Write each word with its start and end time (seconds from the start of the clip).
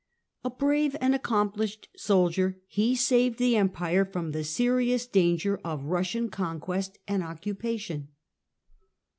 A 0.43 0.49
brave 0.49 0.95
and 0.99 1.13
accomplished 1.13 1.87
soldier, 1.95 2.59
he 2.65 2.95
saved 2.95 3.37
the 3.37 3.55
Empire 3.55 4.03
from 4.03 4.31
the 4.31 4.43
serious 4.43 5.05
danger 5.05 5.59
of 5.63 5.83
Kussian 5.83 6.31
conquest 6.31 6.97
and 7.07 7.21
occupation. 7.21 8.07